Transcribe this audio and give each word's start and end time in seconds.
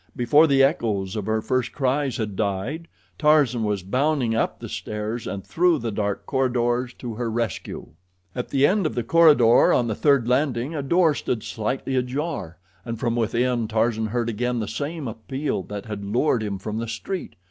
Before 0.15 0.47
the 0.47 0.63
echoes 0.63 1.15
of 1.15 1.27
her 1.27 1.43
first 1.43 1.73
cries 1.73 2.17
had 2.17 2.35
died 2.35 2.87
Tarzan 3.19 3.63
was 3.63 3.83
bounding 3.83 4.33
up 4.33 4.57
the 4.59 4.67
stairs 4.67 5.27
and 5.27 5.45
through 5.45 5.77
the 5.77 5.91
dark 5.91 6.25
corridors 6.25 6.91
to 6.95 7.13
her 7.13 7.29
rescue. 7.29 7.89
At 8.33 8.49
the 8.49 8.65
end 8.65 8.87
of 8.87 8.95
the 8.95 9.03
corridor 9.03 9.71
on 9.71 9.85
the 9.85 9.93
third 9.93 10.27
landing 10.27 10.73
a 10.73 10.81
door 10.81 11.13
stood 11.13 11.43
slightly 11.43 11.95
ajar, 11.95 12.57
and 12.83 12.99
from 12.99 13.15
within 13.15 13.67
Tarzan 13.67 14.07
heard 14.07 14.27
again 14.27 14.59
the 14.59 14.67
same 14.67 15.07
appeal 15.07 15.61
that 15.67 15.85
had 15.85 16.03
lured 16.03 16.41
him 16.41 16.57
from 16.57 16.79
the 16.79 16.87
street. 16.87 17.35